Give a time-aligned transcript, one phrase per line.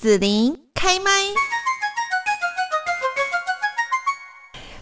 [0.00, 1.10] 紫琳开麦。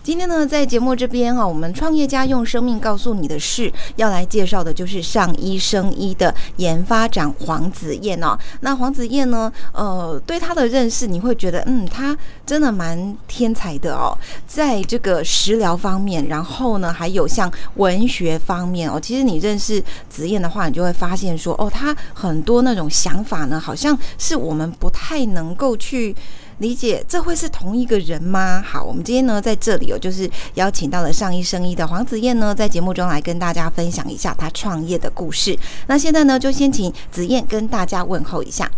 [0.06, 8.38] 今天呢，在节目这边啊，我们创业家用生命告诉你的事，要来介绍的就是上医生医的研发长黄子燕哦。
[8.60, 12.16] 那黄子燕呢，呃，对他的认识，你会觉得，嗯，他
[12.46, 14.16] 真的蛮天才的哦，
[14.46, 19.00] 在这个食疗方面，然后呢，还有像文学方面哦。
[19.00, 26.14] 其实你认识子燕的话，你就会发现说，哦，他很多那种想法呢，好像是我们不太能够去。
[26.58, 28.62] 理解，这会是同一个人吗？
[28.66, 35.58] 好，我们今天呢在这里哦，就是邀请到了上一生意的黄子燕呢，在节目中来跟大家分享一下她创业的故事。
[35.86, 38.70] 那现在呢，就先请子燕跟大家问候一下。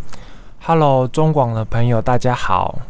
[0.61, 2.81] Hello，中广的朋友，大家好。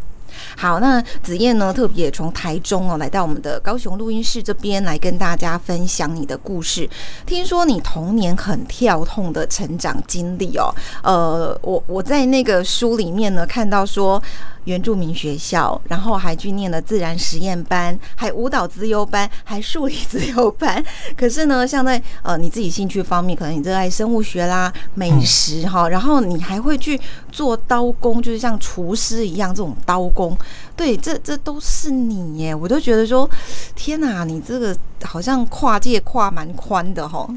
[0.61, 1.73] 好，那子燕呢？
[1.73, 6.91] 特别从台中哦，来到我们的高雄录音室这边来跟大家分享你的故事。
[7.25, 14.21] 听说你童年很跳痛的成长经历哦，呃，我我在那个书里面呢看到说
[14.65, 20.85] 原住民学校，然后还去念了自然实验班，还舞蹈自优班，还数理自优班。
[21.17, 30.37] 可是呢，像在呃你自己兴趣方面，可能你热爱生物学啦、美食哈，然后你还会去做刀工，就是像厨师一样这种刀工。
[30.77, 32.55] 对，这这都是你耶！
[32.55, 33.29] 我都觉得说，
[33.75, 37.29] 天哪，你这个好像跨界跨蛮宽的哈。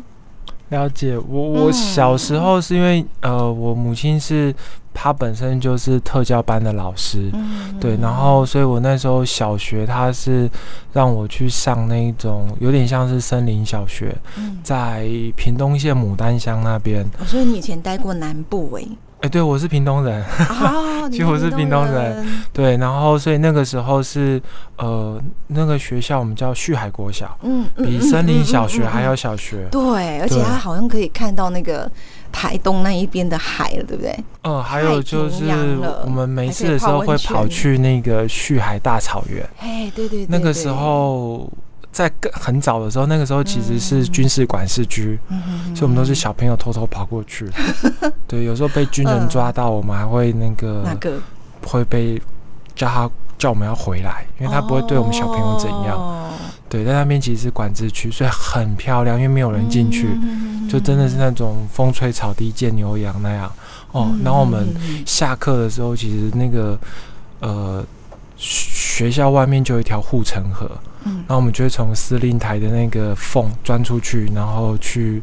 [0.69, 4.55] 了解，我我小时候是因为呃，我母亲是
[4.93, 7.29] 她本身就是特教班的老师，
[7.77, 10.49] 对，然后所以我那时候小学她是
[10.93, 14.15] 让我去上那种有点像是森林小学，
[14.63, 17.05] 在屏东县牡丹乡那边。
[17.25, 18.69] 所以你以前待过南部
[19.21, 19.27] 哎。
[19.27, 20.23] 哎，对，我是屏东人，
[21.11, 24.41] 其实我是屏东人，对，然后所以那个时候是
[24.77, 31.89] 呃，那个学校我们叫旭海国小，嗯，比森林小学还要小学，对，而且它好像可以看到那个
[32.31, 34.17] 台东那一边的海了，对不对？
[34.43, 35.45] 嗯，还有就是
[36.03, 41.47] 我们没事的时候会跑去那个旭海大草原，哎，对对，那个时候。
[41.91, 45.19] 在更很早的时候，那个时候其实是军事管事局，
[45.75, 47.49] 所以我们都是小朋友偷偷跑过去。
[48.27, 50.85] 对，有时候被军人抓到，我们还会那个
[51.65, 52.21] 会被
[52.75, 56.21] 叫他叫我们要回来，因为他不会对我们小朋友怎样。
[56.69, 60.07] 对，在那边其实是管制区，所以很漂亮，因为没有人进去，
[60.69, 63.51] 就真的是那种风吹草低见牛羊那样。
[63.91, 64.73] 哦，然后我们
[65.05, 66.79] 下课的时候，其实那个
[67.41, 67.83] 呃
[68.41, 70.69] 学校外面就有一条护城河。
[71.05, 75.21] 嗯，然后我们就会从司令台的那个缝钻出去，然后去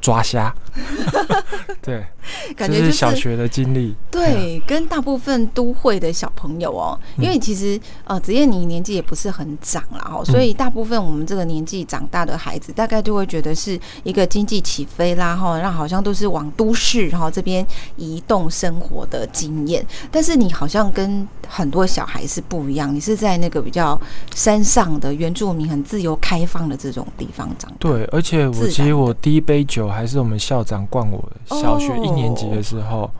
[0.00, 0.54] 抓虾。
[1.82, 2.04] 对，
[2.56, 3.94] 感觉就是小学的经历。
[4.10, 17.66] 对，跟大部分都会的小朋友哦，因为其实呃，子燕你年纪也不是很长了哦，所以大部分我们这个年纪长大的孩子，大概就会觉得是一个经济起飞啦哈，让好像都是往都市然后这边
[17.96, 19.84] 移动生活的经验。
[20.10, 24.00] 但是你好像跟很多小孩是不一样，你是在那个比较
[24.34, 27.76] 山上的原住民很自由开放的这种地方长大。
[27.78, 33.10] 对，而且我其实我第一杯酒还是我们校长灌我的，小学一年级的时候，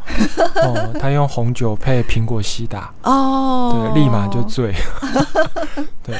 [0.57, 4.75] 哦，他用红酒配苹果西打， 哦，对，立马就醉。
[6.03, 6.17] 对，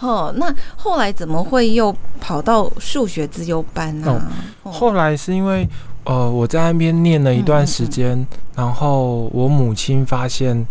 [0.00, 4.20] 哦，那后来怎么会又跑到数学自优班呢？
[4.62, 5.68] 后来是因为
[6.04, 10.66] 呃，我在那边念了一段时间，然后我母亲发现，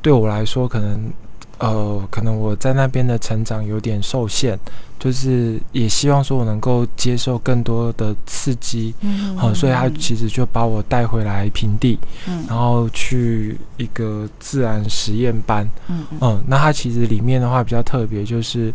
[0.00, 1.12] 对我来说可能。
[1.58, 4.58] 呃，可能我在那边的成长有点受限，
[4.98, 18.72] 就是也希望说我能够接受更多的刺激，嗯，好，所以他其实就把我带回来平地，嗯，然后去一个自然实验班，嗯嗯，那他其实里面的话比较特别，就是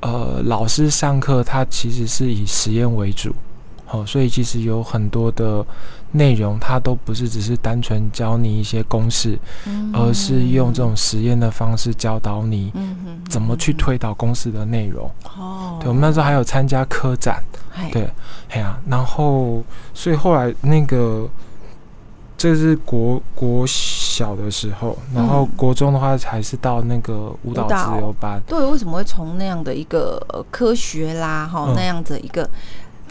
[0.00, 3.34] 呃，老师上课他其实是以实验为主。
[3.90, 5.62] 哦，所以其实有很多的
[6.12, 9.38] 内容，它都不是只是单纯教你一些公式，
[9.92, 12.70] 而是用这种实验的方式教导你
[13.28, 15.10] 怎么去推导公式的内容。
[15.38, 17.42] 哦，对，我们那时候还有参加科展，
[17.90, 18.06] 对，
[18.50, 19.62] 哎呀，然后
[19.94, 21.26] 所以后来那个
[22.36, 28.38] 这是国国小的时候，然后国中的话还是到那个舞蹈自由班。
[28.46, 30.20] 对，为什么会从那样的一个
[30.50, 32.46] 科学啦，哈，那样子一个。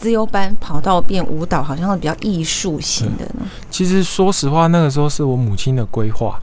[0.02, 3.46] 自由班跑到变舞蹈，好像是比较艺术型的呢。
[3.70, 6.36] 其实说实话，那个时候是我母亲的规划，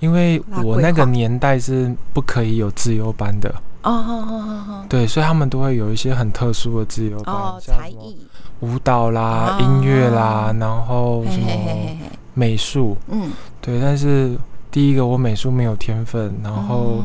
[0.00, 3.48] 因为我那个年代是不可以有自由班的。
[3.82, 8.16] 哦哦哦哦对，所以他们都会有一些很特殊的自由班，才艺、
[8.58, 11.48] 舞蹈啦、音乐啦，然后什么
[12.34, 12.96] 美术。
[13.06, 13.80] 嗯，对。
[13.80, 14.36] 但是
[14.72, 17.04] 第一个，我美术没有天分，然后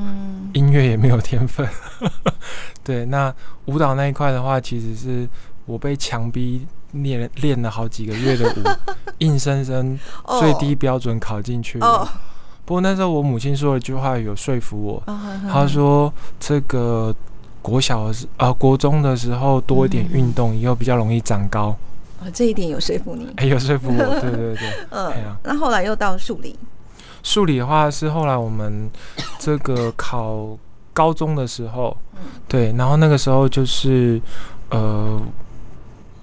[0.54, 1.70] 音乐也没有天分。
[2.84, 3.32] 对，那
[3.66, 5.30] 舞蹈那一块的话，其实是。
[5.70, 8.64] 我被强逼练练了好几个月的舞，
[9.20, 9.98] 硬生生
[10.40, 12.12] 最低标准考进去了。
[12.66, 15.04] 不过那时候我母亲说了一句话，有说服我。
[15.06, 15.20] 哦
[15.52, 17.16] 她说这个
[17.62, 21.76] 国小的时啊国中的时候多一点运动，以后比较容易长高。
[22.20, 23.32] 啊这一点有说服你。
[23.38, 24.70] 哎、有说服我， 对对对。
[24.90, 25.14] 嗯
[25.44, 26.58] 那后来又到数理，
[27.22, 28.90] 数理的话是后来我们
[29.38, 30.58] 这个考
[30.94, 31.96] 高中的时候，
[32.48, 34.22] 对，然后那个时候就是
[34.70, 35.20] 呃，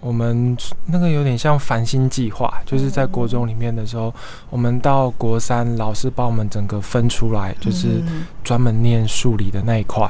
[0.07, 0.57] 我们
[0.87, 4.15] 那个有点像繁星计划，就是在国中里面的时候，
[4.49, 10.09] 我们到国三，老师把我们整个分出来，就是嗯专门念数理的那一块，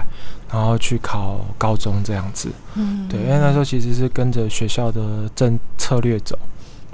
[0.52, 2.50] 然后去考高中这样子。
[2.75, 6.38] 嗯对，因为那时候其实是跟着学校的政策略走。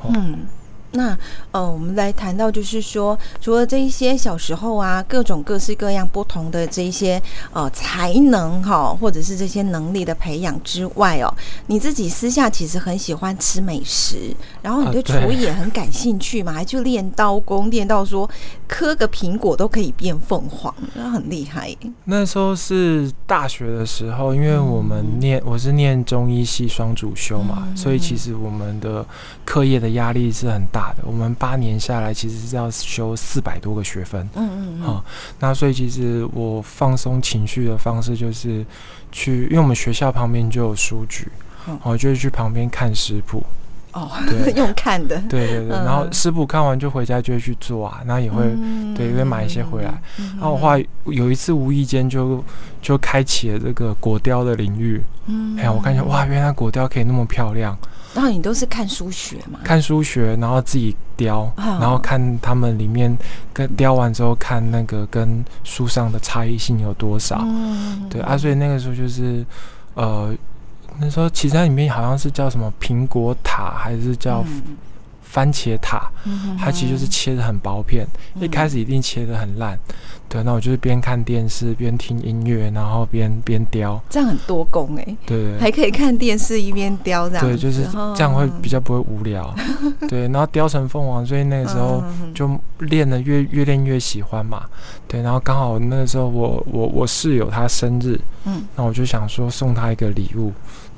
[0.04, 0.46] 嗯，
[0.92, 1.16] 那
[1.50, 7.20] 呃，我们来谈到就是说，除了这一些小时候啊，各种各式各样不同的这一些
[7.52, 11.32] 呃才能哈，或者是这些能力的培养之外哦，
[11.66, 18.28] 你自己私下其实很喜欢吃美食，然后你啊对厨艺也 很感兴趣嘛，还去练刀工，练到说
[18.66, 21.74] 磕个苹果都可以变凤凰，那很厉害。
[22.04, 29.04] 那时候是大学的时候，因为我们念我是念中医系双主修嘛，嗯所以其实我们的
[29.44, 31.02] 课业的压力是很大的。
[31.04, 34.26] 我们八年下来，其实是要修四百多个学分。
[34.34, 35.04] 嗯嗯嗯好
[35.38, 38.64] 那所以其实我放松情绪的方式就是
[39.10, 41.28] 去，因为我们学校旁边就有书局，
[41.68, 43.42] 嗯我就是去旁边看食谱。
[43.92, 48.42] 哦，对 用看的，对对对，嗯然后师傅看完就回家就会去做啊，然后也会。
[48.44, 49.90] 嗯对也会买一些回来。
[50.18, 52.44] 嗯然后我后来有一次无意间就
[52.82, 57.76] 就开启了这个果雕的领域，嗯哎呀，我感觉哇，原来果雕可以那么漂亮。
[58.14, 59.58] 然后你都是看书学嘛？
[59.64, 63.16] 看书学，然后自己雕，啊然后看他们里面
[63.54, 67.40] 跟雕完之后看那个跟书上的差异性有多少。
[67.42, 69.44] 嗯对啊，所以那个时候就是
[69.94, 70.34] 呃。
[71.00, 74.76] 那时候其实它里面好像是叫什么苹果塔，还是叫嗯
[75.22, 78.06] 番茄塔，嗯它其实就是切的很薄片，
[78.40, 79.78] 一开始一定切的很烂。
[80.28, 84.00] 对，那我就是边看电视边听音乐，然后边边雕。
[84.08, 89.54] 这样很多功哎，对对还可以看电视一边雕这样，对，就是哦这样会比较不会无聊。
[90.08, 94.62] 对，然后雕成凤凰，所以那个时候嗯就练的越越练越喜欢嘛。
[95.06, 100.52] 对，然后刚好那个时候我我我室友他生日，嗯那我就想说送他一个礼物。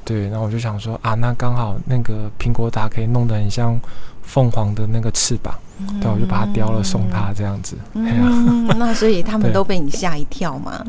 [0.04, 3.78] 对，然后我就想说啊，那刚好那个苹果塔可以弄得很像
[4.22, 5.54] 凤凰的那个翅膀，
[6.00, 7.76] 对，我就把它雕了送他这样子。
[7.94, 10.84] 嗯， 那所以他们都被你吓一跳嘛？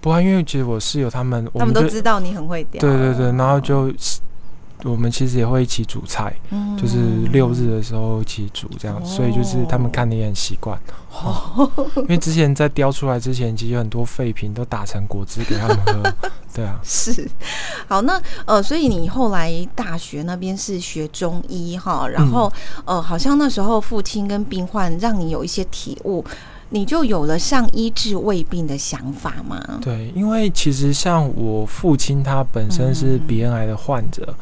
[0.00, 3.92] 不啊因为其实我室友他们，他们都知道你很会雕，对对对，然后就
[4.84, 6.76] 我们其实也会一起煮菜，嗯。
[6.76, 6.96] 就是
[7.32, 10.78] 六日的时候一起煮这样，所以就是他们看的也很习惯。
[11.12, 11.70] 哦。
[11.96, 16.14] 因为之前在雕出来之前，其实有很多废品都打成果汁给他们喝。
[16.54, 17.30] 对啊，是，
[17.86, 22.52] 好，那呃，所以你后来大学那边是学中医哈，然后、
[22.84, 26.24] 呃，好像那时候父亲跟病患让你有一些体悟，
[26.70, 29.78] 你就有了上医治胃病的想法吗？
[29.80, 34.34] 对，因为其实像我父亲他本身是鼻咽癌的患者，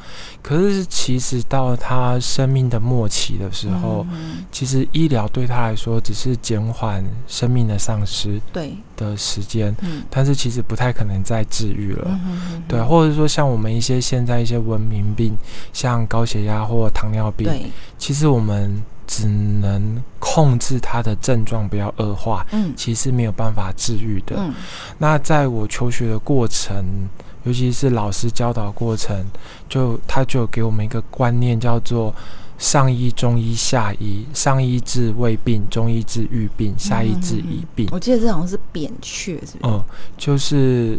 [0.43, 4.45] 可是其实到他生命的末期的时候，嗯。
[4.51, 10.03] 其实医疗对他来说只是减缓生命的丧失对，的时间，嗯。
[10.11, 12.05] 但是其实不太可能再治愈了。
[12.09, 15.37] 嗯哼对，或者说像我们一些现在一些文明病，
[15.73, 17.67] 像高血压或糖尿病，对，
[17.99, 24.37] 其实我们只能控制他的症状不要恶化，嗯其实没有办法治愈的。
[24.39, 24.55] 嗯
[24.99, 27.09] 那在我求学的过程，
[27.45, 29.25] 尤其是老师教导过程，
[29.69, 32.15] 就他就给我们一个观念，叫做
[32.59, 34.27] 上医、中医、下医。
[34.35, 37.89] 上医治胃病，中医治愈病，下医治已病。
[37.93, 39.73] 我记得这好像是扁鹊，是不是？
[39.73, 39.85] 嗯，
[40.17, 40.99] 就是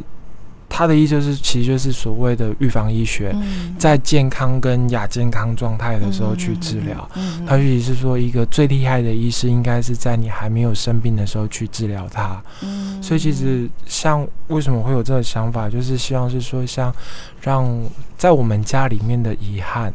[0.78, 12.40] 他的意思就是，其实就是所谓的预防医学，嗯在健康跟亚健康状态的时候去治疗。，嗯他意思是说，一个最厉害的医师应该是在你还没有生病的时候去治疗他。
[12.62, 16.94] 嗯所以其实像为什么会有这个想法，就是希望是说，像
[17.42, 17.68] 让
[18.16, 19.92] 在我们家里面的遗憾，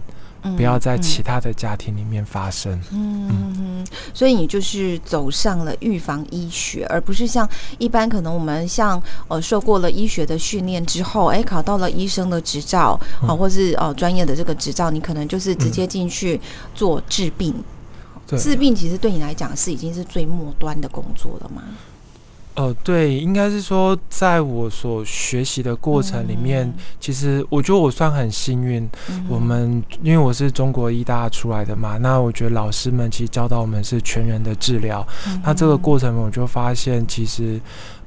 [0.57, 2.73] 不要在其他的家庭里面发生。
[2.91, 16.41] 嗯嗯嗯，所以你就是走上了预防医学，而不是像一般可能我们像呃受过了医学的训练之后，哎考到了医生的执照啊、嗯或是哦专业的这个执照，你可能就是直接进去
[16.75, 17.55] 做治病。
[18.27, 21.63] 对，治病其实对你来讲是已经是最末端的工作了嘛？
[22.55, 28.83] 呃，对，应该是说，在我所学习的过程里面，其实我觉得我算很幸运。
[29.09, 35.07] 嗯我们因为我是中国医大出来的嘛，那我觉得老师们其实教导我们是全人的治疗。
[35.27, 37.59] 嗯那这个过程我就发现，其实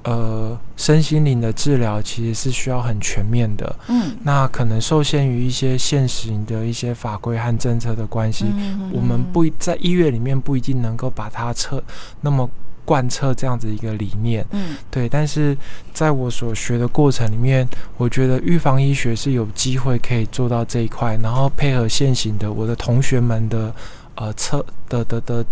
[0.03, 3.75] 呃，身心灵的治疗其实是需要很全面的。
[3.87, 11.83] 嗯那可能受限于一些现实的一些法规和政策的关系，嗯我们不一在医院里面不一定能够把它测
[12.21, 12.47] 那么
[12.85, 14.45] 贯彻这样子一个理念。
[14.51, 15.57] 嗯对，但是
[15.93, 23.73] 在我所学的过程里面，我觉得预防医学是有机会可以做到这一块，然后配合现行的我的同学们的
[24.15, 25.45] 呃测的的的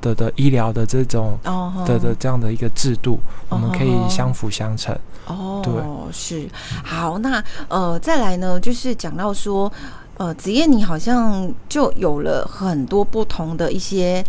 [0.00, 4.96] 的的医疗的这种哦的的这样的一个制度，我们可以哦相辅相成。
[5.26, 5.72] 哦，对
[6.12, 6.46] 是
[6.82, 9.72] 好，那呃，再来呢，就是讲到说，
[10.18, 14.22] 呃，子燕你好像就有了很多不同的一些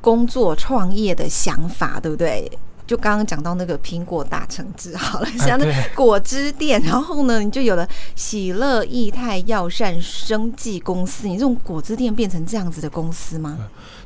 [0.00, 2.50] 工作创业的想法，对不对？
[2.86, 5.64] 就刚刚讲到那个苹果大橙汁，好了，像那
[5.94, 13.56] 果汁店，然后呢，你就有了喜乐益泰药膳生技公司，你这种果汁店变成这样子的公司吗？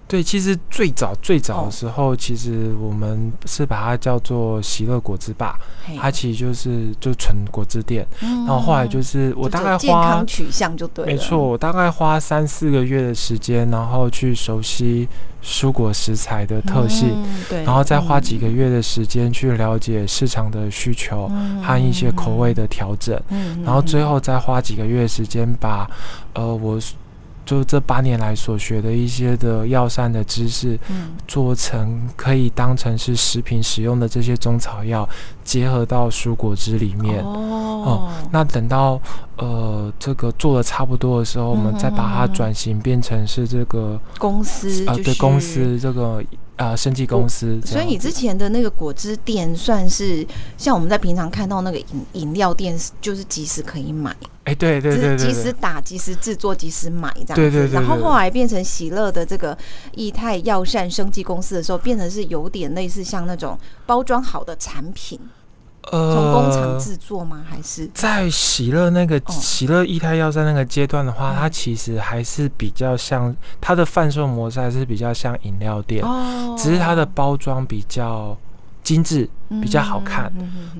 [0.06, 5.58] 对，其实最早最早哦的时候，其实我们是把它叫做喜乐果汁吧，
[5.98, 8.06] 它其实就是就纯果汁店。
[8.20, 15.08] 然然后后来就是我大概健花康取向就对了，没错，，我大概花三四个月的时间，然后去熟悉
[15.42, 21.28] 蔬果食材的特性，嗯、对，然后再花几个嗯月的时间去了解市场的需求
[21.62, 23.20] 和一些口味的调整，
[23.64, 25.90] 然后最后再花几个月的时间把
[26.34, 26.78] 呃我
[27.46, 35.08] 就这八年来所学的一些的药膳的知识嗯做成可以当成是食品使用的这些中草药，
[35.44, 37.22] 结合到蔬果汁里面。
[37.22, 39.00] 哦，那等到
[39.36, 45.38] 呃这个做的差不多的时候，我们再把它转型变成是这个公司啊就是对公。
[45.44, 46.24] 司这个
[46.56, 47.86] 呃生技公司所以。
[47.86, 57.34] 你之前的那个果汁店算是像我们在平常看到那个饮饮料店，就是即时可以买，哎，对对对即时打、即时制作、即时买这样子。
[57.34, 59.56] 对对对对然后后来变成喜乐的这个
[59.94, 65.20] 益泰药膳生技公司的时候，变成是有点类似像那种包装好的产品，
[65.90, 67.44] 从工厂呃，制作吗？
[67.48, 67.86] 还是？
[67.94, 69.32] 在喜乐那个哦。
[69.32, 71.36] 喜乐一胎药膳那个阶段的话，嗯。
[71.38, 76.54] 它其实还是比较像它的贩售模式还是比较像饮料店，哦。
[76.58, 78.36] 只是它的包装比较
[78.84, 79.28] 精致，
[79.62, 80.30] 比较好看。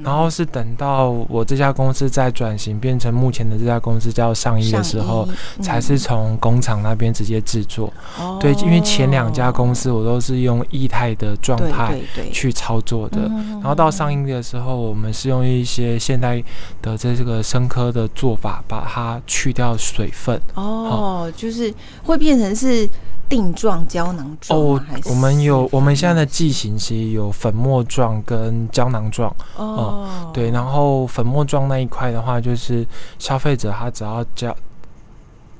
[0.02, 5.26] 然后是等到我这家公司在转型变成目前的这家公司叫上衣的时候，
[5.62, 7.92] 才是从工厂那边直接制作。
[8.20, 11.98] 嗯对，因为前两家公哦司我都是用液态的状态
[12.30, 13.22] 去操作的。
[13.22, 16.42] 嗯然后到上衣的时候，我们是用一些现代
[16.82, 20.38] 的这个生科的做法，把它去掉水分。
[20.54, 22.86] 哦，就是会变成是
[23.28, 29.34] 定状胶囊状哦我们有我们现在的剂剂型其实有粉末状跟胶囊状。
[29.56, 32.86] 哦，对，然后粉末状那一块的话，就是
[33.18, 34.54] 消费者他只要加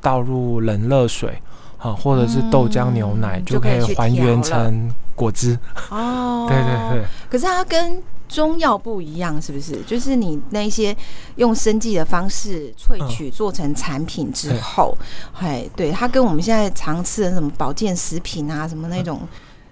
[0.03, 1.41] 倒入冷热水，
[1.79, 5.59] 啊，或者是豆浆牛奶，嗯就可以还原成果汁。
[5.91, 7.05] 哦， 对对对。
[7.31, 8.03] 可是它跟
[8.35, 9.81] 中药不一样，是不是？
[9.87, 10.95] 就是你那些
[11.37, 14.93] 用生技的方式萃嗯取做成产品之后，
[15.33, 19.21] 嘿，对它跟我们现在常吃的什么保健食品啊，什么那种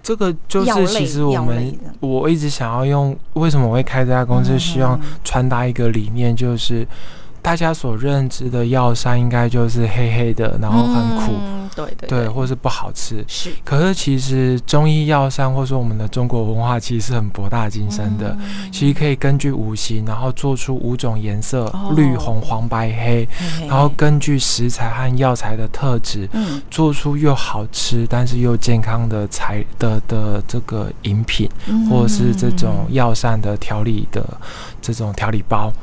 [0.01, 4.57] 这个就是其实我们我一直想要用，为什么我会开这家公司？
[4.57, 6.87] 希望嗯传达一个理念，就是
[7.43, 13.23] 大家所认知的药膳应该就是黑黑的，然后很苦，嗯对对对，或是不好吃。
[13.27, 18.29] 是可是其实中医药膳，或者说我们的中国文化，其实是很博大精深的。
[18.39, 23.27] 嗯其实可以根据五行，然后做出五种颜色：哦绿、红、黄、白、黑。
[23.67, 34.23] 然后根据食材和药材的特质，嗯做出又好吃但是又健康的材的的这个饮品，嗯或者是这种药膳的调理的
[34.81, 35.73] 这种调理包。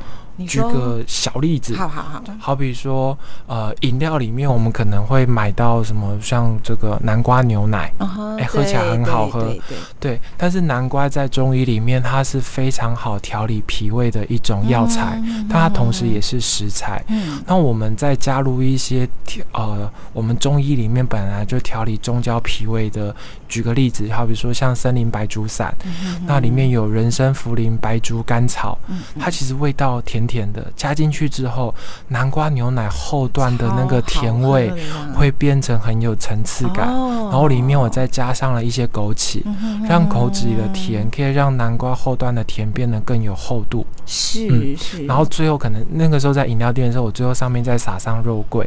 [0.47, 8.07] 举个小例子，好好好，好比说，呃，饮料里面我们可能会买到什么，像这个南瓜牛奶，哎
[8.39, 9.55] 哎喝起来很好喝
[9.99, 17.03] 对但是南瓜在中医里面它是非常好调理脾胃的一种药材，它同时也是食材。
[17.07, 17.41] 嗯。
[17.45, 23.15] 那我们再加入一些调呃，我们中医里面本来就调理中焦脾胃的，
[23.51, 31.75] 举个例子，好比说像森林白竹散，嗯那里面有人参、茯苓、白竹、甘草，嗯它其实味道甜甜的，加进去之后，
[32.07, 34.71] 南瓜牛奶后段的那个甜味
[35.13, 43.85] 会变成很有层次感，然后里面我再加上了一些枸杞，嗯让口子里的甜可以让南瓜后段的甜变得更有厚度。
[44.05, 48.65] 是嗯是，然后最后可能那个时候在饮料店的时候，我最后上面再撒上肉桂。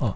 [0.00, 0.12] 哇，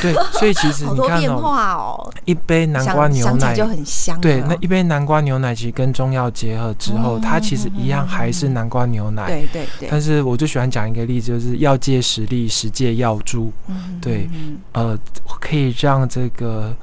[0.00, 4.20] 对，所以其实 你看哦，一杯南瓜牛奶就很香。
[4.20, 9.26] 对，那一杯南瓜牛奶其实跟中药结合之后，嗯它其实一样还是南瓜牛奶。
[9.26, 14.98] 对对对，但是我就喜欢讲一个例子，就是药界实力，实界药珠，嗯对嗯呃，
[15.40, 16.74] 可以让这个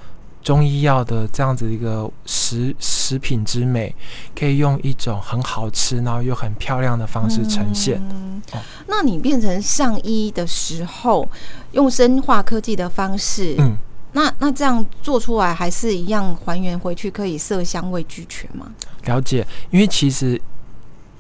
[0.48, 3.94] 中医药的这样子一个食食品之美，
[4.34, 8.02] 可以用一种很好吃，然后又很漂亮的方式呈现。
[8.10, 8.42] 嗯。
[8.54, 8.60] 哦。
[8.88, 11.28] 那你变成上衣的时候，
[11.74, 13.76] 用生化科技的方式，嗯，
[14.14, 18.72] 那那这样做出来还是一样还原回去，可以色香味俱全吗？
[19.04, 20.42] 了解，因为其实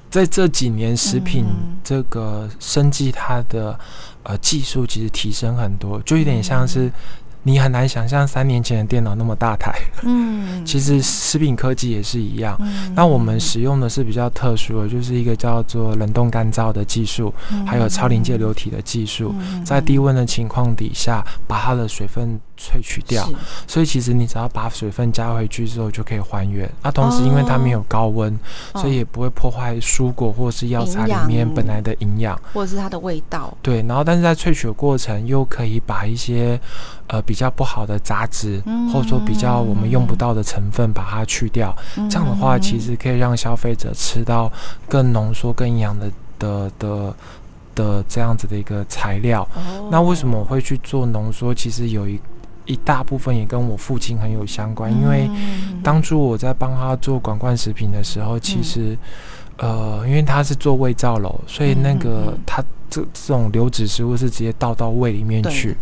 [0.09, 1.75] 在这几年，食品嗯。
[1.83, 3.77] 这个生计它的
[4.23, 6.89] 呃技术其实提升很多，就有点像是
[7.43, 9.73] 你很难想象三年前的电脑那么大台。
[10.03, 12.57] 嗯， 其实食品科技也是一样。
[12.59, 17.33] 嗯那我们使用的是比较特殊的，就是一个叫做冷冻干燥的技术，
[17.65, 23.29] 还有超临界流体的技术，嗯在低温的情况底下，把它的水分萃取掉。
[23.67, 26.69] 所以其实你只要把水分加回去之后，就可以还原。
[26.81, 28.33] 那、同时因为它没有高温，
[28.73, 32.39] 哦所以也不会破坏蔬果或是药材里面本来的营养。
[32.53, 36.59] 或者是它的味道，对，然后但是在萃取的过程又可以把一些
[37.07, 41.75] 呃比较不好的杂质，嗯或者说比较我们用不到的成分把它去掉。
[42.09, 44.51] 这样的话，其实可以让消费者吃到
[44.89, 47.15] 更浓缩、更营养的的的
[47.75, 49.47] 的这样子的一个材料。
[49.55, 51.53] 哦那为什么我会去做浓缩？
[51.53, 52.19] 其实有一
[52.67, 58.95] 一大部分也跟我父亲很有相关，因为嗯当初我在帮他做管罐食品的时候，其实、
[59.57, 65.51] 呃，因为他是做胃造瘘，所以那个嗯他这这种流质食物是直接倒到胃里面对。
[65.51, 65.75] 去。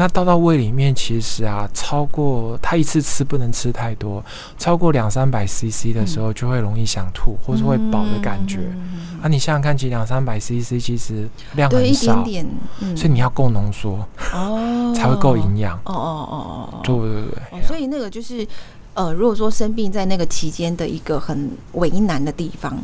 [0.00, 4.24] 那倒到胃里面，其实啊，超过他一次吃不能吃太多，
[4.56, 8.60] 超过两三百 CC 的时候，就会容易想吐，或是会饱的感觉。
[8.72, 12.46] 嗯啊，你想想看，其实两三百 CC 其实量很少点，点，
[12.80, 13.98] 嗯所以你要够浓缩，
[14.32, 15.76] 哦 才会够营养。
[15.84, 18.46] 哦哦哦哦哦，对对对哦，所以那个就是，
[18.94, 22.74] 呃，如果说生病在那个期间的一个很为难的地方，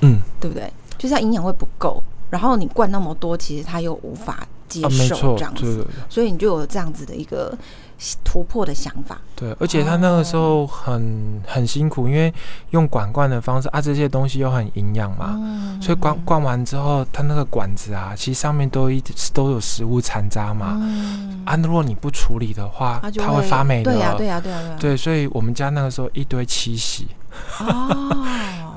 [0.00, 0.72] 嗯，对不对？
[0.96, 4.48] 就是它营养会不够，然后你灌那么多，其实它又无法
[4.80, 7.56] 接啊，没受错，这样子，所以你就有这样子的一个
[8.24, 9.20] 突破的想法。
[9.36, 12.32] 对，而且他那个时候很很辛苦，因为
[12.70, 19.02] 用管灌的方式啊，这些东西又很营养嘛，嗯所以灌灌完之后，它那个管子啊，其实上面都一
[19.32, 20.78] 都有食物残渣嘛。
[20.80, 21.42] 嗯。
[21.44, 23.90] 啊，如果你不处理的话，它会发霉的。
[23.90, 27.08] 对呀、对呀、对呀、对呀、对所以我们家那个时候一堆七喜，
[27.58, 28.24] 哦，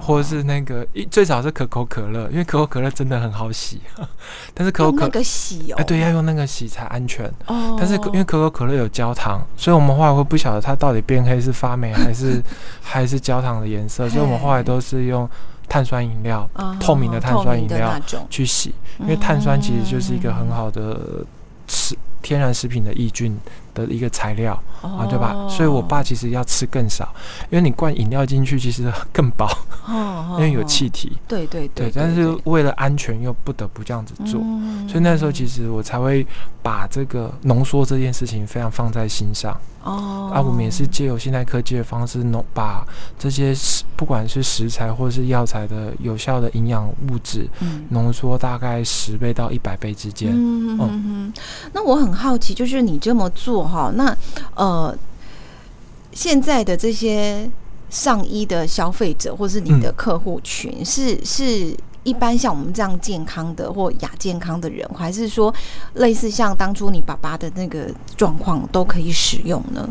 [0.05, 3.81] 或者是那个一最早是可口可乐，因为可口可乐真的很好洗，
[4.53, 7.25] 但是可口可用那个洗哦，哎对，要用那个洗才安全。
[7.47, 12.41] 哦，但是因为可口可乐有焦糖，所以我们后来会不晓得它到底变黑是发霉还是
[12.81, 15.27] 还是焦糖的颜色，所以我们后来都是用
[15.67, 20.51] 碳酸饮料啊透明的碳酸饮料去洗，因为碳酸其实就是一个很嗯。
[20.55, 21.25] 好的
[21.67, 23.35] 食天然食品的抑菌
[23.75, 25.33] 的一个材料啊，对吧？
[25.35, 27.07] 哦所以我爸其实要吃更少，
[27.51, 29.47] 因为你灌饮料进去其实更饱，
[29.85, 31.17] 哦，因为有气体。
[31.27, 36.25] 对对对，但是为了安全又不得不这样子做，嗯所以那时候其实我才会
[36.63, 39.55] 把这个浓缩这件事情非常放在心上。
[39.83, 42.83] 哦啊，我们也是借由现代科技的方式，浓把
[43.19, 50.31] 这些食不管是食材或是药材的有效的营养物质嗯浓缩大概十倍到一百倍之间。
[50.33, 51.33] 嗯嗯嗯，
[51.71, 54.15] 那我很好奇，就是你这么做哈，那
[54.55, 54.97] 呃，
[56.13, 57.49] 现在的这些
[57.89, 65.53] 上衣的消费者或是你的客户群，是是一般像我们这样健康的或亚健康的人，还是说
[65.95, 69.89] 类似像当初你爸爸的那个状况都可以使用呢？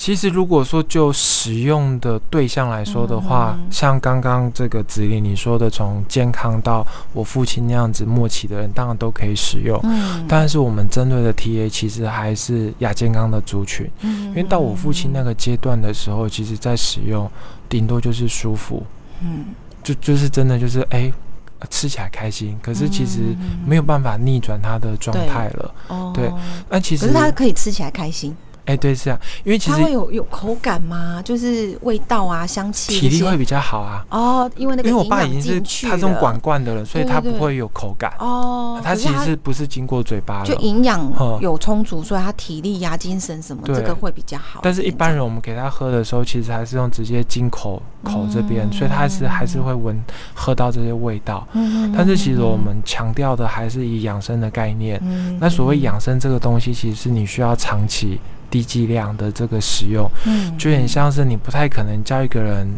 [0.00, 9.78] 其实如果说就使用的对象来说的话，嗯像刚刚这个子林你说的，从健康到我父亲那样子末期的人，当然都可以使用。
[9.82, 10.24] 嗯。
[10.26, 17.30] 但是我们针对的 TA 其实还是亚健康的族群，因因为到我父亲那个阶段的时候，其实在使用
[17.68, 18.82] 顶多就是舒服，
[19.20, 19.48] 嗯。
[19.84, 21.12] 就就是真的就是哎、
[21.58, 23.18] 呃吃起来开心，可是其实
[23.66, 25.74] 没有办法逆转他的状态了。
[25.88, 26.32] 哦对
[26.70, 28.34] 那其实可是它可以吃起来开心，
[28.70, 31.20] 哎、对是啊，因为其实它会有有口感吗？
[31.24, 34.04] 就是味道啊、香气体力会比较好啊。
[34.10, 38.12] 哦，因为那个因为我爸已经是他这种了管罐的了，所以他对对对不会有口感。
[38.18, 40.60] 哦，可他其实是不是经过嘴巴就了？
[40.60, 44.60] 营养嗯有充足，所以他体力呀、精神什么对这个会比较好。
[44.62, 49.98] 但是一般人我们给他喝的时候，其实还是用直接进口口这边，嗯所以他是还是会闻
[50.34, 51.46] 喝到这些味道。
[51.52, 55.00] 嗯，但是其实我们强调的还是以养生的概念。
[55.02, 62.68] 嗯那所谓养生这个东西，其实是你需要长期低剂量的这个使用，嗯就有点像是你不太可能叫一个人，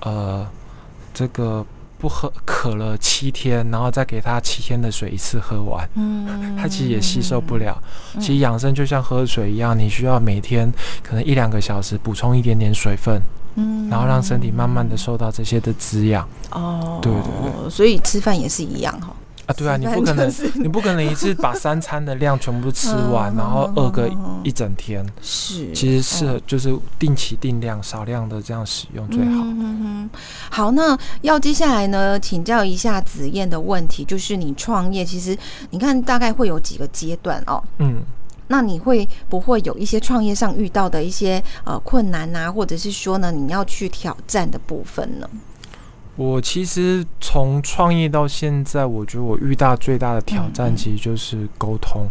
[0.00, 0.46] 呃，
[1.12, 1.64] 这个
[1.98, 5.88] 不喝渴了七天，然后再给他七天的水一次喝完。
[5.94, 7.82] 嗯他其实也吸收不了。
[8.14, 10.70] 嗯其实养生就像喝水一样，你需要每天
[11.02, 13.20] 可能一两个小时补充一点点水分，
[13.56, 19.14] 嗯然后让身体慢慢的受到这些的滋养哦，对对所以吃饭也是一样哈。
[19.46, 19.54] 啊。
[19.56, 25.04] 对啊，你不可能，你不可能一次把三餐的量全部吃完，嗯然后饿个嗯一整天。
[25.20, 29.42] 是，其实适合哦就是定期定量、少量的这样使用最好。
[29.42, 30.10] 嗯哼哼
[30.50, 35.36] 好，那要接下来呢，请教一下子燕的问题，就是你创业，其实
[35.70, 37.62] 你看大概会有几个阶段哦。
[37.78, 38.02] 嗯
[38.46, 45.26] 那你会不会有一些创业上遇到的一些呃困难啊，或者是说呢，你要去挑战的部分呢？
[46.16, 52.06] 我其实从创业到现在，我觉得我遇到最大的挑战其实就是沟通。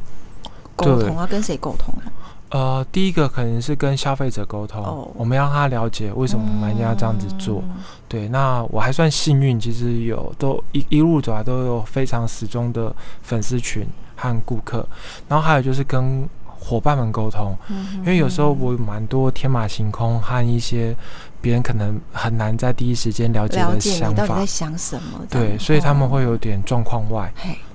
[0.76, 2.12] 沟通啊跟谁沟通啊？
[2.50, 7.63] 呃，第一个可能是跟消费者沟通，我们要让他了解为什么我们要这样子做。
[8.08, 14.86] 对，那我还算幸运，其实有都一一路走来都有非常始终的粉丝群和顾客。
[15.28, 17.56] 然后还有就是跟伙伴们沟通，
[17.98, 20.96] 因为有时候我蛮多天马行空和一些
[21.44, 25.20] 别人可能很难在第一时间了解的想法，在想什么？
[25.30, 27.30] 对，所以他们会有点状况外。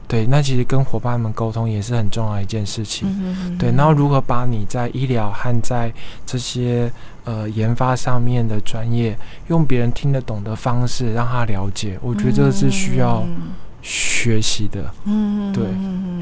[0.06, 3.06] 对，那其实跟伙伴们沟通也是很重要一件事情。
[3.58, 5.92] 对，然后如何把你在医疗和在
[6.24, 6.90] 这些
[7.24, 9.14] 呃研发上面的专业，
[9.48, 13.22] 用别人听得懂的方式让他了解，我觉得这个是需要
[13.82, 14.92] 学习的。
[15.04, 15.64] 嗯，对，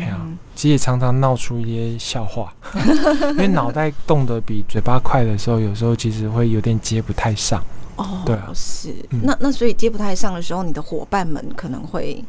[0.01, 0.21] 哎呀，
[0.55, 2.53] 其实也常常闹出一些笑话，
[3.33, 7.63] 因为脑袋动得比嘴巴快的时候，有时候其实会有点接不太上。
[7.97, 8.95] 哦，对啊，是。
[9.23, 12.23] 那那所以接不太上的时候，你的伙伴们可能会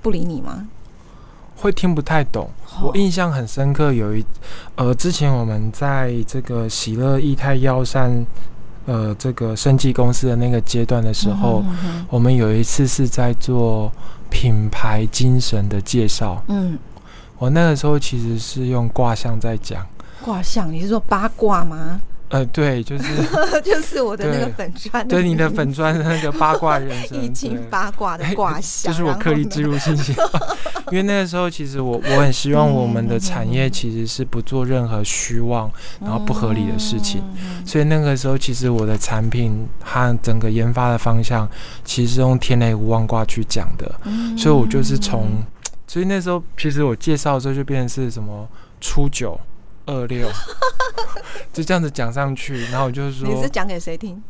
[0.00, 0.68] 不理你吗？
[1.56, 2.48] 会听不太懂，
[2.80, 3.92] 我印象很深刻。
[3.92, 4.24] 有一，
[4.76, 8.24] 呃，之前我们在这个喜乐益泰药膳，
[8.86, 11.62] 呃，这个生技公司的那个阶段的时候，
[12.08, 13.92] 我们有一次是在做
[14.30, 16.42] 品牌精神的介绍。
[16.48, 16.78] 嗯，
[17.38, 19.86] 我那个时候其实是用卦象在讲。
[20.22, 22.00] 卦象，你是说八卦吗？
[22.30, 23.04] 呃，对，就是
[23.64, 30.14] 就是我的那个粉砖，对你的粉砖的那个八卦人生， 易经八卦的卦象，就是我刻意植入信息。
[30.92, 37.20] 因为那个时候，其实我我很希望我们的产业其实是不做任何虚妄然后不合理的事情，
[37.66, 41.48] 所以那个时候其实我的产品和整个研发的方向，
[41.84, 43.92] 其实是用天雷无妄卦去讲的，
[44.36, 45.26] 所以我就是从，
[45.86, 48.48] 所以那时候其实我介绍的时候就变成是什么
[48.80, 49.38] 初九。
[49.90, 50.28] 二六，
[51.52, 54.22] 就这样子讲上去，然后我就是说，你是讲给谁听？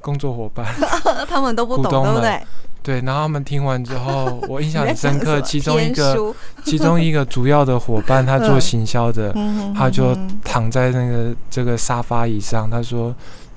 [0.00, 0.64] 工作伙伴，
[1.28, 2.40] 他们都不懂，对不对？
[2.82, 5.40] 对，然后他们听完之后， 我印象很深刻。
[5.40, 9.34] 其中一个，其中一个主要的伙伴，他做行销的，
[9.76, 13.12] 他就躺在那个这个沙发椅上，他说：“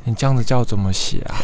[0.05, 1.35] 你这样子叫怎么写啊？”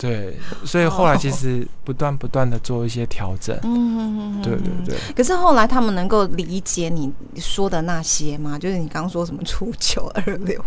[0.00, 0.34] 对，
[0.64, 3.54] 所以后来其实不断不断的做一些调整。
[3.64, 4.96] 嗯，对对对。
[5.14, 8.58] 可是后来他们能够理解你说的那些吗？
[8.58, 10.64] 就是你刚刚说什么初九二六？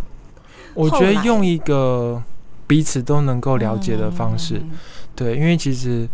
[0.76, 2.22] 我觉得用一个
[2.68, 4.62] 彼此都能够了解的方式。
[5.16, 6.08] 对，因为其实。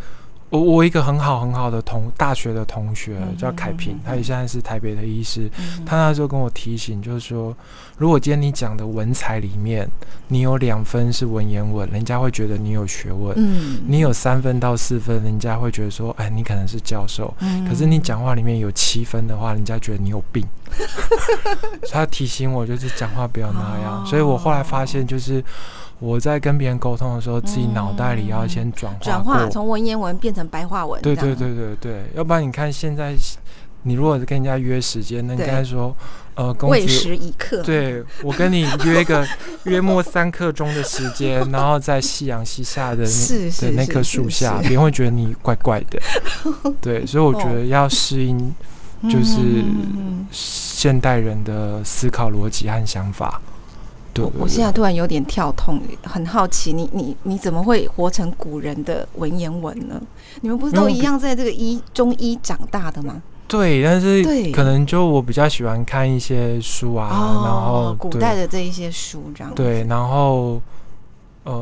[0.51, 5.47] 我我一个很好很好的同大学的同学叫凯平，他也现在是台北的医师。
[5.85, 7.55] 他那时候跟我提醒，就是说，
[7.99, 9.87] 如果今天你讲的文采里面，
[10.29, 17.31] 你有两分是文言文，人家会觉得你有学问；嗯，你有三分到四分，人家会觉得说，哎，你可能是教授。
[17.39, 20.43] 嗯，可是你讲话里面有七分的话，人家觉得你有病。
[21.91, 24.03] 他提醒我，就是讲话不要那样。
[24.07, 25.43] 所以我后来发现，就是。
[26.01, 31.01] 我在跟别人沟通的时候，自己脑袋里要先转化，转化从文言文变成白话文。
[31.01, 33.13] 对对对对对，要不然你看现在，
[33.83, 35.93] 你如果是跟人家约时间，那应该说，
[36.39, 37.61] 呃，未时一刻。
[37.63, 39.27] 对我跟你约个
[39.65, 45.99] 约莫三刻钟的时间，然后在夕阳西下的的那棵树下，别人会觉得你怪怪的。
[46.79, 48.55] 对，所以我觉得要适应，
[49.09, 49.37] 就是
[50.31, 53.41] 现代人的思考逻辑和想法。
[54.15, 60.01] 我我现在突然有点跳痛，很好奇，你你你怎么会活成古人的文言文呢？
[60.39, 63.21] 你们不是都一样在这个医中医长大的吗？
[63.49, 67.09] 对，但是可能就我比较喜欢看一些书啊，
[67.43, 69.53] 然后古代的这一些书这样。
[69.53, 70.61] 对，然后。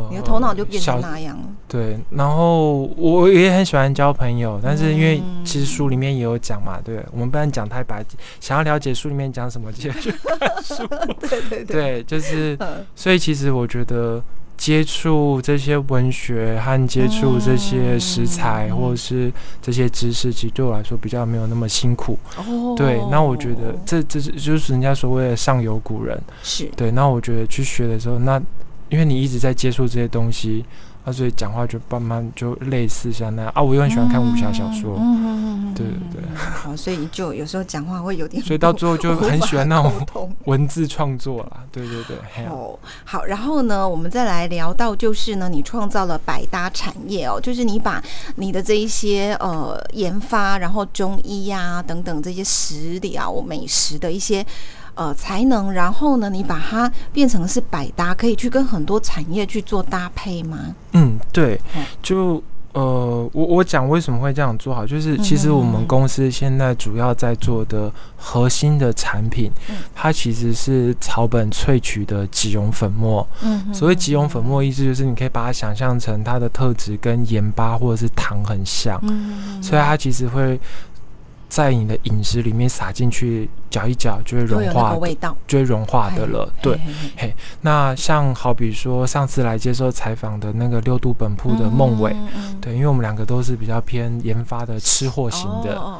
[0.09, 1.43] 你的头脑就变成那样了。
[1.65, 8.03] 对，然后我也很喜欢交朋友，但是因为其实书里面也有讲嘛，对，我们不然讲太白，
[8.41, 10.85] 想要了解书里面讲什么，就去看书。
[11.29, 12.57] 对对对，就是，
[12.97, 14.21] 所以其实我觉得
[14.57, 22.17] 接触这些文学和接触这些食材或者是这些知识，其实对我来说比较没有那么辛苦。
[22.37, 22.73] 哦。
[22.75, 26.19] 对，那我觉得这这是就是人家所谓的上有古人。
[26.43, 26.65] 是。
[26.75, 28.41] 对，那我觉得去学的时候，那。
[28.89, 30.63] 因为你一直在接触这些东西，
[31.07, 33.61] 啊，所以讲话就慢慢就类似像那样啊。
[33.61, 36.35] 我又很喜欢看武侠小说，嗯嗯嗯对对对。
[36.35, 41.63] 好，所以就有时候讲话会有点，所以到最后就很喜欢那种文字创作啦。
[41.71, 42.17] 对对对。
[42.47, 48.03] 哦，好，然后呢，我们再来聊到就是呢，你创造了百搭产业哦，就是你把
[48.35, 54.45] 你的这一些呃研发，然后中医呀等等这些食疗美食的一些。
[54.97, 60.57] 呃，才能，然后呢，你把它变成是百搭，可以去跟很多产业去做搭配吗？
[60.93, 61.61] 嗯，对，
[62.01, 62.41] 就
[62.73, 69.51] 呃，我我讲为什么会这样做好，就是其实我们公司现在主要在做的核心的产品，
[69.93, 73.27] 它其实是草本萃取的即溶粉末。
[73.43, 78.99] 嗯，所谓即溶粉末，意思就是你可以把它想象成它的特质跟盐巴或者是糖很像。
[79.03, 80.59] 嗯，所以它其实会。
[81.49, 86.47] 在你的饮食里面撒进去，搅一搅就会融化，味道就会融化的了。
[86.61, 86.79] 对，
[87.15, 92.15] 嘿，那像好比说上次来接受采访的那个六度本铺的孟伟，
[92.61, 95.99] 对，因为我们两个都是比较偏研发的吃货型的，啊，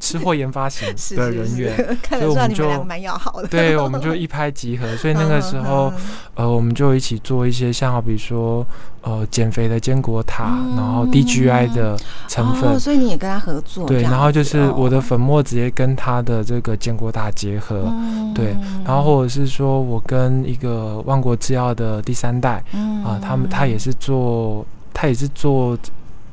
[0.00, 1.76] 吃货研发型 的人员，
[2.08, 3.48] 所以我们就蛮要好的。
[3.48, 5.92] 对，我们就一拍即合，所以那个时候，
[6.34, 8.66] 呃，我们就一起做一些像好比说。
[9.02, 13.86] 呃，减肥的坚果塔，然后 DGI 的成分，所以你也跟他合作。
[13.86, 17.92] 对，然后就是我的粉末直接跟他的这个坚果塔结合，
[18.34, 22.62] 对，然后或者是说我跟一个万国制药的第三代，
[23.04, 25.76] 啊，他们他也是做，他也是做，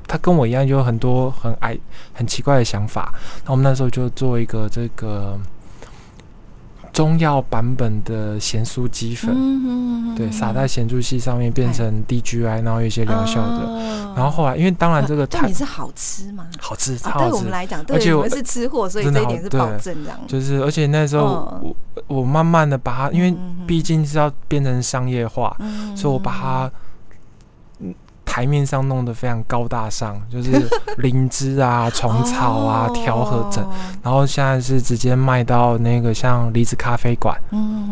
[0.07, 1.77] 他跟我一样，有很多很矮
[2.13, 3.13] 很奇怪的想法，
[3.45, 5.39] 那我们那时候就做一个这个。
[6.93, 14.13] 中药版本的咸酥鸡粉，对，撒在咸猪系上面变成 DGI，然后有一些疗效的。
[14.15, 20.19] 然后后来，因为当然这个重点是好吃嘛，好吃，对我们来讲，而且我们是吃货，所以这一点是保证这样。
[20.27, 21.75] 就是，而且那时候我
[22.07, 25.57] 我慢慢的把它，因为毕竟是要变成商业化，
[25.95, 26.71] 所以我把它。
[28.33, 30.67] 台面上弄得非常高大上，就是
[30.97, 33.63] 灵芝啊、虫草啊、调和整，
[34.01, 37.39] 然后现在是直接卖到那个像梨子咖啡馆，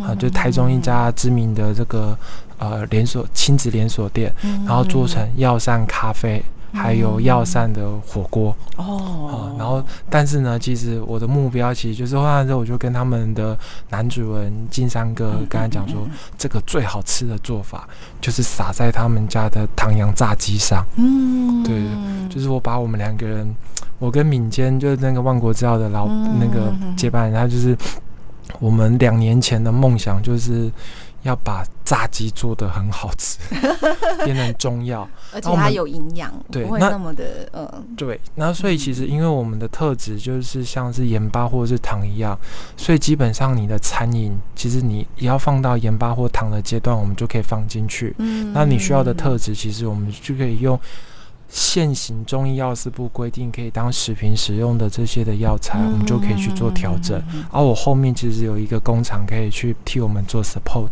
[0.04, 2.18] 啊，就台中一家知名的这个
[2.62, 4.34] 呃连锁亲子连锁店，
[4.66, 6.42] 然后做成药膳咖啡。
[6.74, 17.86] 还有药膳的火锅哦，然后但是呢，其实我的目标其实就是后来之后，我就跟他们的男主人金山哥跟他讲说，这个最好吃的做法
[18.22, 20.82] 就是撒在他们家的唐扬炸鸡上。
[20.96, 21.84] 嗯，对，
[22.34, 23.54] 就是我把我们两个人，
[24.00, 27.78] 我跟敏坚就是那个万国制药的老那个接班人，他就是
[28.62, 30.72] 我们两年前的梦想就是。
[31.24, 33.38] 要把炸鸡做的很好吃，
[34.24, 37.86] 变成中药，而且它有营养，对，不会那么的嗯。
[37.96, 42.38] 对，那所以其实因为我们的特质就是像是盐巴或者是糖一样，
[42.78, 48.16] 所以基本上你的餐饮其实你也要放到盐巴或糖的阶段，我们就可以放进去。
[48.18, 50.80] 嗯，那你需要的特质，其实我们就可以用。
[51.54, 57.22] 现行中医药师部规定可以当食品使用的这些的药材，我们就可以去做调整。
[57.52, 60.90] 而我后面其实有一个工厂可以去替我们做 support，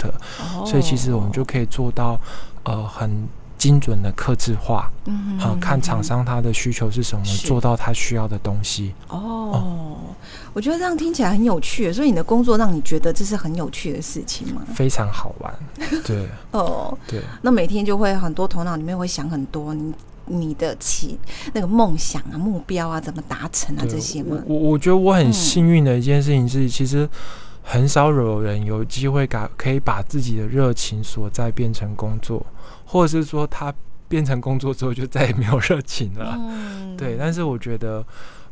[0.66, 2.20] 所以其实我们就可以做到
[2.64, 3.26] 呃很
[3.58, 4.92] 精准的克制化，
[5.40, 8.94] 啊，看厂商他的需求是什么，做到他需要的东西。
[9.08, 9.98] 哦，
[10.52, 14.62] 我觉得这样听起来很有趣，所以你的工作让你觉得这是很有趣的事情吗？
[14.76, 15.54] 非常好玩，
[16.04, 19.94] 对， 哦，对，那每天就会很多头脑里面会想很多你。
[20.30, 21.20] 你的起
[21.54, 23.84] 那个梦想啊、目标啊，怎么达成啊？
[23.90, 24.42] 这些吗？
[24.46, 27.10] 我我觉得我很幸运的一件事情是，其实
[27.62, 32.46] 很少有人有机会把可以把自己的热情所在变成工作，
[32.86, 33.74] 或者是说他
[34.08, 36.36] 变成工作之后就再也没有热情了。
[36.38, 37.18] 嗯，对。
[37.20, 38.06] 但是我觉得。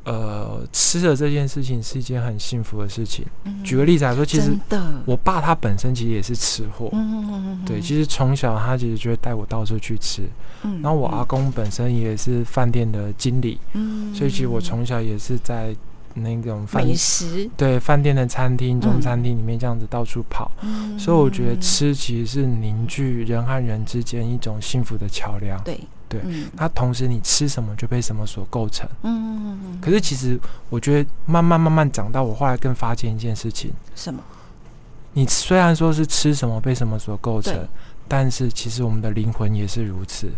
[0.08, 3.26] 呃，吃的这件事情是一件很幸福的事情。
[3.62, 4.58] 举个例子来说，其实
[5.06, 6.90] 我爸他本身其实也是吃货。
[6.94, 10.22] 嗯对，其实从小他其实就会带我到处去吃。
[10.64, 10.82] 嗯。
[10.82, 13.60] 然后我阿公本身也是饭店的经理。
[13.74, 14.16] 嗯。
[14.16, 15.76] 所以其实我从小也是在
[16.14, 20.50] 那种美食对饭店的餐厅、中餐厅里面这样子到处跑。
[20.62, 20.98] 嗯。
[20.98, 25.62] 所以我觉得吃其实是凝聚人和人之间一种幸福的桥梁。
[25.66, 25.78] 对。
[26.10, 26.22] 对，
[26.54, 28.88] 那同时你吃什么就被什么所构成。
[29.04, 29.82] 嗯嗯嗯。
[29.82, 30.40] 可是其实
[30.70, 33.72] 我觉得慢慢慢慢长大，我后来更发现一件事情。
[33.96, 34.22] 什么？
[35.14, 37.68] 你虽然说是吃什么被什么所构成，
[38.08, 40.32] 但是其实我们的灵魂也是如此。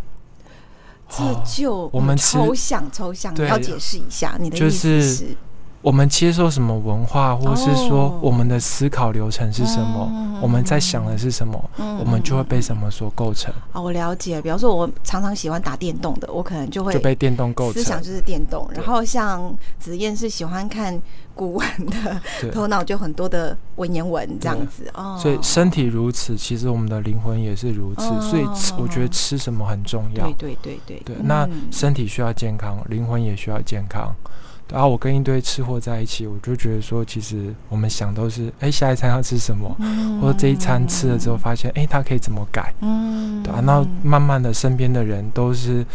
[1.09, 5.35] 这就我们抽象抽象，要解释一下你的意思是。
[5.81, 13.53] 我们接受什么文化，或是说我们的思考流程是什么，我们在想的是什么，我们就会被什么所构成。
[13.71, 14.41] 哦，我了解。
[14.41, 17.81] 比方说，我常常喜欢打电动的，我可能就会就被电动构成。
[17.81, 18.69] 思想就是电动。
[18.73, 21.01] 然后像子燕是喜欢看
[21.33, 24.91] 古文的，头脑就很多的文言文这样子。
[24.93, 28.01] 哦，所以身体如此，其实我们的灵魂也是如此。
[28.19, 28.43] 所以
[28.77, 30.25] 我觉得吃什么很重要。
[30.31, 31.01] 对对对对。
[31.05, 34.13] 对，那身体需要健康，灵魂也需要健康。
[34.71, 39.75] 然后我跟一堆吃货在一起，我就觉得说，其实我们想都是，哎，下一餐要吃什么，
[40.21, 42.73] 或者这一餐吃了之后发现，哎，它可以怎么改，
[43.43, 45.85] 对啊，那慢慢的身边的人都是，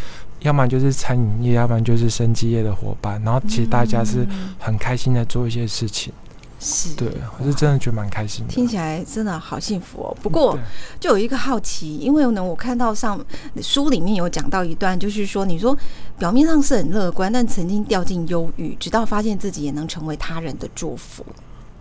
[0.40, 4.26] 要么就是餐饮业，要不然就是生机业的伙伴，然后其实大家是
[4.58, 6.12] 很开心的做一些事情。
[6.60, 8.52] 是，对，我是真的觉得蛮开心的。
[8.52, 10.16] 听起来真的好幸福哦。
[10.22, 10.58] 不过
[10.98, 13.22] 就有一个好奇，因为呢，我看到上
[13.60, 15.76] 书里面有讲到一段，就是说你说
[16.18, 21.24] 表面上是很乐观，但曾经掉进忧郁，直到发现自己也能成为他人的祝福。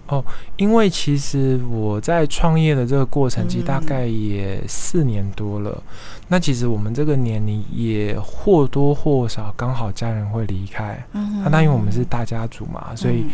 [0.08, 0.22] 哦，
[0.58, 5.82] 因为其实我在创业的这个过程，其实大概也四年多了。
[6.28, 11.02] 那其实我们这个年龄也或多或少刚好家人会离开。
[11.14, 13.26] 嗯，那因为我们是大家族嘛，所以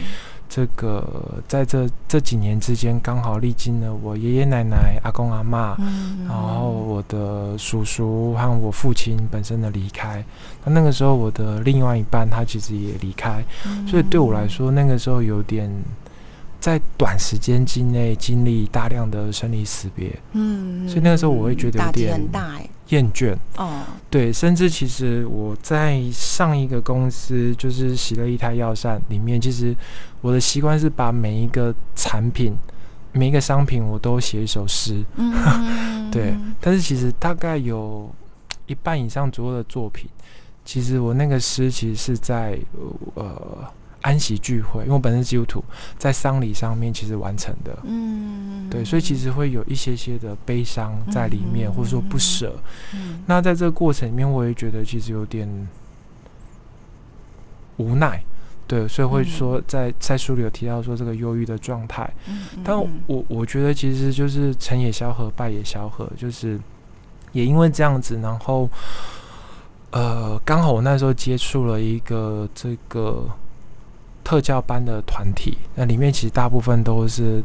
[0.50, 5.78] 这个在这这几年之间，刚好历经了我爷爷奶奶、阿公阿妈，
[6.28, 10.26] 然后我的叔叔和我父亲本身的离开。
[10.66, 13.42] 那那个时候，我的另外一半他其实也离开，
[13.88, 15.72] 所以对我来说，那个时候有点。
[16.62, 22.22] 在短时间之内经历大量的生离死别，嗯，所以那个时候我会觉得有点
[22.90, 23.84] 厌倦哦。
[24.10, 29.76] 对，甚至其实我在上一个公司就是喜乐一台药膳里面，其实
[30.22, 32.54] 我的习惯是把每一个产品、
[33.12, 35.04] 每一个商品我都写一首诗。
[35.16, 36.36] 嗯， 对。
[36.60, 38.10] 但是其实大概有
[38.68, 40.10] 一半以上左右的作品，
[40.66, 42.60] 其实我那个诗其实是在
[43.16, 43.68] 呃。
[44.02, 45.62] 安息聚会，因为我本身基督徒，
[45.98, 52.56] 在丧礼上面其实完成的，嗯，对，所以其实会有一些些的悲伤在里面，或者说不舍。
[53.26, 55.68] 那在这个过程里面，我也觉得其实有点
[57.76, 58.24] 无奈，
[58.66, 62.10] 对，所以会说在在书里有提到说这个忧郁的状态。
[62.64, 66.58] 但我我觉得其实就是成也萧何，败也萧何，就是
[67.34, 68.70] 也因为这样子，然后
[69.92, 73.30] 呃，刚好我那时候接触了一个这个。
[74.30, 77.44] 特教班的团体，那里面其实大部分都是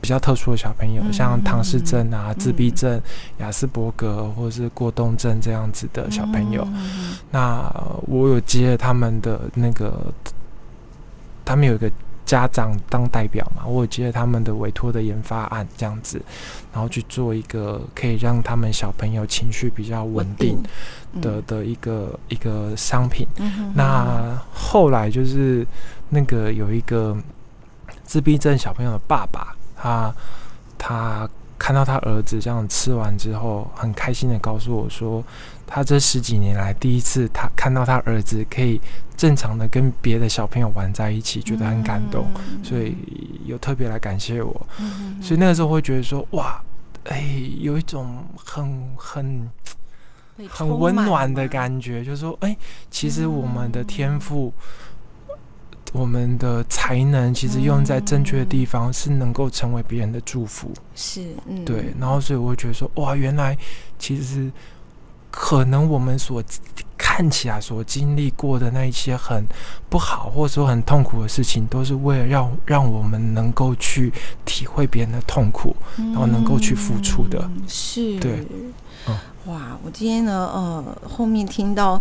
[0.00, 3.00] 比较特殊的小朋友，像唐氏症啊、自闭症、
[3.38, 6.66] 雅斯伯格或者是过动症这样子的小朋友。
[7.30, 7.72] 那
[8.08, 10.12] 我有接他们的那个，
[11.44, 11.88] 他们有一个。
[12.28, 16.20] 家长当代表嘛，我有接他们的委托的研发案这样子，
[16.74, 20.62] 然后去做一个可以让他们小朋友情绪比较稳定
[21.22, 23.26] 的的一个一个商品。
[23.74, 25.66] 那后来就是
[26.10, 27.16] 那个有一个
[28.04, 30.14] 自闭症小朋友的爸爸，他
[30.76, 35.24] 他看到他儿子这样吃完之后，很开心的告诉我说。
[35.70, 38.80] 他这十几年来第一次，他看到他儿子可以
[39.18, 42.26] 正常的跟别的小朋友玩在一起，觉得很感动，
[42.64, 42.96] 所以
[43.44, 44.66] 有特别来感谢我。
[45.20, 46.58] 所以那个时候会觉得说，哇，
[47.04, 47.22] 哎，
[47.60, 49.50] 有一种很很
[50.48, 52.56] 很温暖的感觉，就是说，哎，
[52.90, 54.50] 其实我们的天赋，
[55.92, 60.70] 我们的才能，其实用在正确的地方，是能够成为别人的祝福。
[60.94, 61.92] 是，嗯对。
[61.98, 63.56] 然后，所以我会觉得说，哇，原来
[63.98, 64.50] 其实。
[65.30, 66.42] 可能我们所
[66.96, 69.44] 看起来所经历过的那一些很
[69.88, 74.10] 不好，或者说很痛苦的事情，都是为了让让我们能够去
[74.46, 77.48] 体会别人的痛苦，然后能够去付出的。
[77.68, 78.42] 是，对，
[79.44, 79.78] 哇！
[79.84, 82.00] 我今天呢，呃，后面听到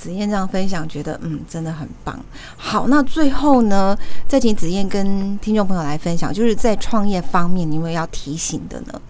[0.00, 2.18] 子燕这样分享，觉得嗯，真的很棒。
[2.56, 3.94] 好，那最后呢，
[4.26, 9.00] 再请子燕跟听众朋友来分享，就是在创业方面，你有没有要提醒的呢？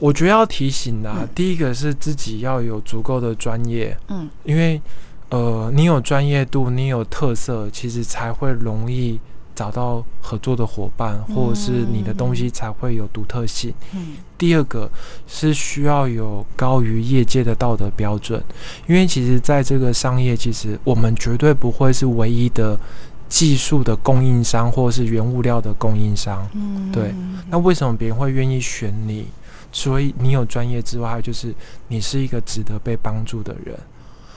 [0.00, 4.82] 我觉得要提醒的，第一个是自己要有足够的专业，嗯，因为
[5.30, 9.20] 呃，你有专业度，你有特色，其实才会容易
[9.54, 13.72] 找到合作的伙伴，或者是你的东西才会有独特性。
[13.94, 14.90] 嗯，第二个
[15.26, 18.42] 是需要有高于业界的道德标准，
[18.86, 22.78] 因为其实在这个商业，其实我们绝对不会是唯一的
[23.28, 26.48] 技术的供应商，或者是原物料的供应商。
[26.52, 27.14] 嗯，对，
[27.48, 29.26] 那为什么别人会愿意选你？
[29.72, 31.52] 所以你有专业之外，就是
[31.88, 33.76] 你是一个值得被帮助的人。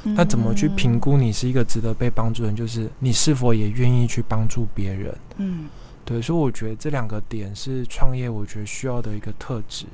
[0.04, 2.56] 那怎么去评估你是一个值得被帮助的人？
[2.56, 5.18] 就是你是否也愿意去帮助别人？
[5.38, 5.66] 嗯，
[6.06, 6.22] 对。
[6.22, 9.86] 所以我觉得这两个点是创业我觉得需要的一个特质。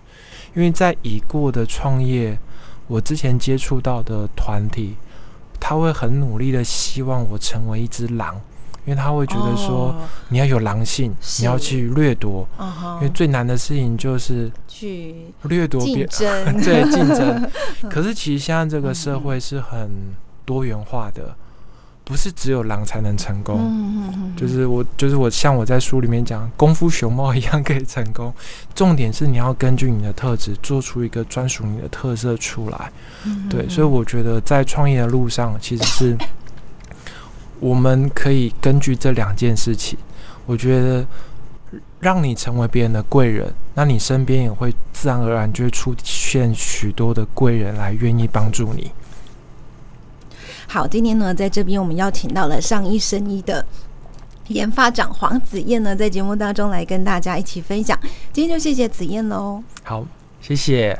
[0.54, 2.38] 因为在已过的创业，
[2.88, 4.96] 我之前接触到的团体，
[5.60, 8.40] 他会很努力的希望我成为一只狼。
[8.86, 9.96] 因为他会觉得说，
[10.28, 12.46] 你要有狼性，你要去掠夺。
[12.96, 17.50] 因为最难的事情就是去掠夺别人， 对竞争。
[17.90, 19.90] 可是其实现在这个社会是很
[20.44, 21.34] 多元化的，
[22.04, 24.34] 不是只有狼才能成功。
[24.36, 28.34] 就是我，就是我，像我在书里面讲，功夫熊猫一样可以成功。
[28.76, 32.92] 重点是你要根据你的特质，做出一个专属你的特色出来。
[33.50, 36.18] 对，所以我觉得在创业的路上，其实是。
[37.64, 39.98] 我们可以根据这两件事情，
[40.46, 41.06] 我觉得
[42.02, 48.92] 让你成为别人的贵人，那你身边也会自然而然就会出现许多的贵人来愿意帮助你。
[50.68, 53.66] 好，今天呢，在这边我们邀请到了上医生医的
[54.50, 57.98] 研发长黄子燕呢，在节目当中来跟大家一起分享。
[58.34, 59.64] 今天就谢谢子燕喽。
[59.84, 60.06] 好，
[60.42, 61.00] 谢谢。